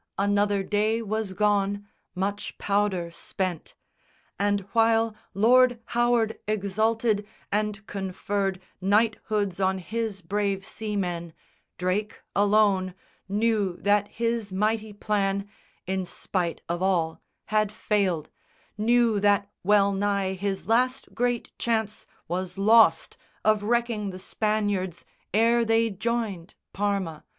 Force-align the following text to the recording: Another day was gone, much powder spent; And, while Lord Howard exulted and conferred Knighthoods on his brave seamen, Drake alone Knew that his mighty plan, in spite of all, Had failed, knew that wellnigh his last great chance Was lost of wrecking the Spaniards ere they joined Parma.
Another 0.17 0.63
day 0.63 1.03
was 1.03 1.33
gone, 1.33 1.85
much 2.15 2.57
powder 2.57 3.11
spent; 3.11 3.75
And, 4.39 4.61
while 4.73 5.13
Lord 5.35 5.79
Howard 5.93 6.39
exulted 6.47 7.23
and 7.51 7.85
conferred 7.85 8.59
Knighthoods 8.81 9.59
on 9.59 9.77
his 9.77 10.23
brave 10.23 10.65
seamen, 10.65 11.33
Drake 11.77 12.19
alone 12.35 12.95
Knew 13.29 13.77
that 13.77 14.07
his 14.07 14.51
mighty 14.51 14.91
plan, 14.91 15.47
in 15.85 16.03
spite 16.05 16.61
of 16.67 16.81
all, 16.81 17.21
Had 17.53 17.71
failed, 17.71 18.31
knew 18.79 19.19
that 19.19 19.51
wellnigh 19.61 20.33
his 20.33 20.67
last 20.67 21.13
great 21.13 21.55
chance 21.59 22.07
Was 22.27 22.57
lost 22.57 23.17
of 23.45 23.61
wrecking 23.61 24.09
the 24.09 24.17
Spaniards 24.17 25.05
ere 25.31 25.63
they 25.63 25.91
joined 25.91 26.55
Parma. 26.73 27.23